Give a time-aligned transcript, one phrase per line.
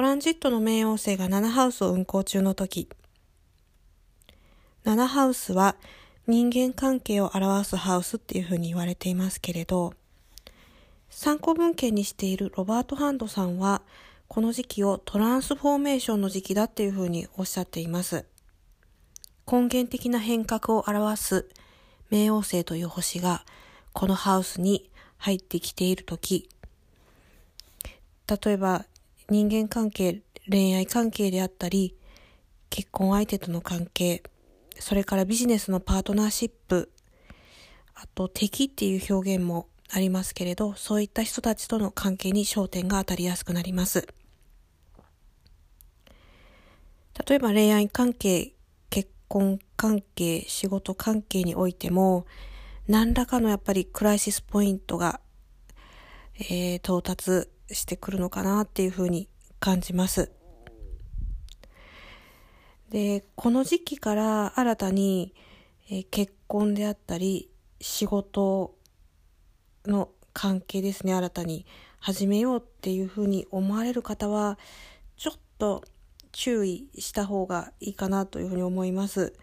[0.00, 2.88] トランジットの冥王星が7ハウスを運行中の時、
[4.86, 5.76] 7ハウスは
[6.26, 9.92] 人間関係を表すハウスっていうふうに言われていますけれど、
[11.10, 13.82] 参考文献にしているロバート・ハンドさんは、
[14.26, 18.24] この時期をトランスフォーメーションの時期だっていうふうにおっしゃっています。
[19.46, 21.46] 根源的な変革を表す
[22.10, 23.44] 冥王星という星が
[23.92, 26.48] このハウスに入ってきているとき、
[28.26, 28.86] 例えば
[29.30, 31.94] 人間関係、恋愛関係であったり、
[32.68, 34.24] 結婚相手との関係、
[34.80, 36.90] それからビジネスのパートナーシップ、
[37.94, 44.08] あと敵っていう表現もありますけれど、そういった人たちとの関係に焦点が当たりやすくなります。
[47.28, 48.54] 例えば恋愛関係、
[48.88, 52.26] 結婚関係、仕事関係においても、
[52.88, 55.20] 何らかのやっぱりクライシスポイントが、
[56.40, 60.30] えー、到達してくるのかなっていうふうに感じます。
[62.90, 65.34] で、この時期から新たに、
[65.90, 68.74] えー、結婚であったり、仕事
[69.86, 71.66] の関係ですね、新たに
[71.98, 74.58] 始めようっていうふうに思われる方は、
[75.16, 75.84] ちょっと
[76.32, 79.34] 注意した方がいいかなというふうに思います。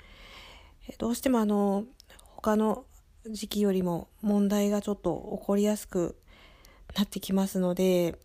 [0.98, 1.86] どうしてもあの、
[2.20, 2.86] 他の
[3.30, 6.18] 時期よりも問題がちょっと起こりやすく
[6.96, 8.18] なってきますので、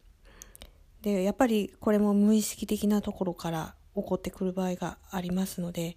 [1.02, 5.96] で、やっぱりこれも無意識的なところから起こってくる場合がありますので、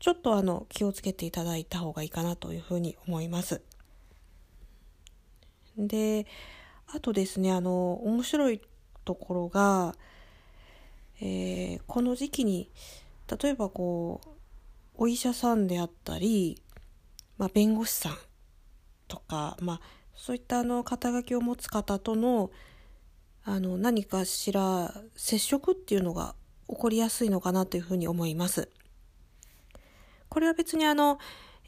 [0.00, 3.62] ちょっとあの気をつけていただいた方がいいかなというふうに思います。
[5.76, 6.26] で、
[6.86, 8.60] あとですね、あの、面白い
[9.04, 9.94] ところが、
[11.20, 12.70] えー、この時期に
[13.42, 14.28] 例えばこう
[14.96, 16.62] お医者さんであったり、
[17.36, 18.18] まあ、弁護士さん
[19.06, 19.80] とか、まあ、
[20.18, 22.50] そういったあの肩書きを持つ方との
[23.44, 26.34] あの何かしら接触っていうのが
[26.68, 28.68] 起こりやすいのかなというふうに思います。
[30.28, 31.18] これは別にあの、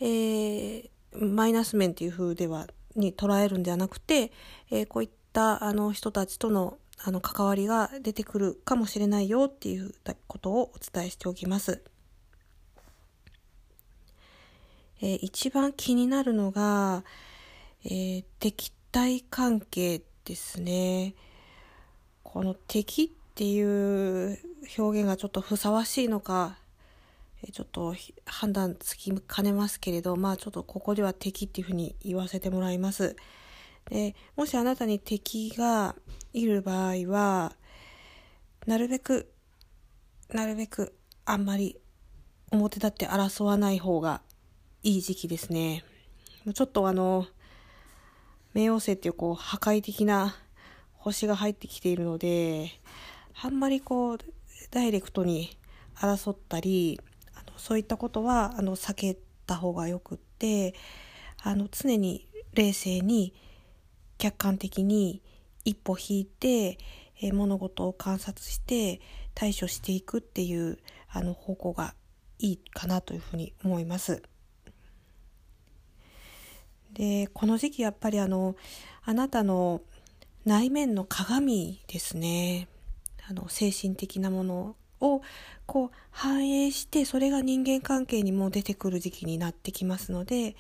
[0.01, 2.67] えー、マイナス面っていう風では
[2.97, 4.31] に捉えるんではなくて、
[4.71, 9.95] えー、こういったあの人たちとのあの関わりが出てくるかもしれないよっていう
[10.27, 11.83] ことをお伝えしておきます。
[15.01, 17.05] えー、一番気になるのが、
[17.85, 21.15] えー、敵対関係ですね。
[22.23, 24.39] この敵っていう
[24.79, 26.59] 表現がちょっとふさわしいのか、
[27.53, 27.95] ちょっと
[28.27, 33.17] 判断つきかねますけれど、まあちょっとここでは敵っていうふうに言わせてもらいます。
[33.89, 35.97] でもしあなたに敵が
[36.33, 37.57] いる場合は
[38.67, 39.33] なるべく
[40.29, 41.79] なるべくあんまり
[42.51, 44.21] 表立って争わない方が
[44.83, 45.83] いい時期ですね。
[46.55, 47.27] ちょっとあの
[48.55, 50.35] 冥王星っていうこう破壊的な
[50.93, 52.71] 星が入ってきているので
[53.43, 54.19] あんまりこう
[54.71, 55.57] ダイレクトに
[55.97, 57.01] 争ったり
[57.35, 59.17] あのそういったことはあの避け
[59.47, 60.75] た方がよくって
[61.43, 63.35] あの常に冷静に
[64.19, 65.23] 客観的に
[65.65, 66.79] 一歩引いて、
[67.23, 69.01] え、物事を観察して
[69.35, 70.79] 対処していくっていう
[71.09, 71.95] あの方向が
[72.39, 74.23] いいかなというふうに思います。
[77.01, 78.57] でこの時期やっぱりあの
[79.05, 79.81] あなたの
[80.45, 82.69] 内面の鏡ですね
[83.27, 85.23] あの精神的なものを
[85.65, 90.57] こう反映してそれが人間関係にも出てくる時期になってきますので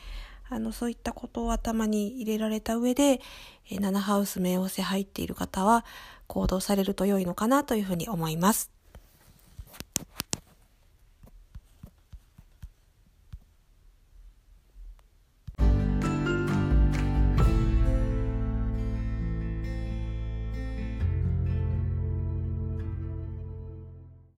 [0.53, 3.21] あの、そういったことを頭に入れられた上で、
[3.71, 5.84] 7ハウス冥王星入っている方は
[6.27, 8.72] 行動されると良いのかなというふうに思います。